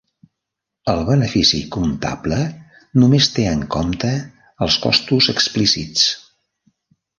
[0.93, 2.39] El benefici comptable
[3.03, 4.11] només té en compte
[4.69, 6.11] els costos explícits.